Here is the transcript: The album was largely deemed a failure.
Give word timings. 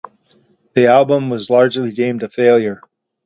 The 0.73 0.87
album 0.87 1.29
was 1.29 1.51
largely 1.51 1.91
deemed 1.91 2.23
a 2.23 2.27
failure. 2.29 2.81